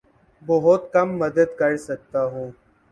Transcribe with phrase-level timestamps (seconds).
[0.41, 2.49] بہت کم مدد کر سکتا ہوں